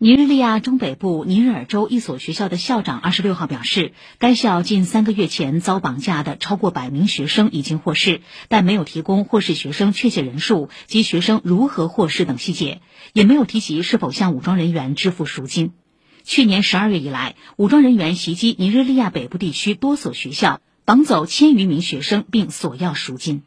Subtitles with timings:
[0.00, 12.80] 尼日利亚中北部尼日尔州一所学校的校长二十六号表示该校近三个月前遭绑架的超过百名学生已经获释但没有提供获释学生确切人数及学生如何获释等细节
[13.12, 15.72] 也没有提及是否向武装人员支付赎金。
[16.22, 23.42] 去年十二月以来武装人员袭击尼日利亚北部地区多所学校绑走千余名学生并索要赎金。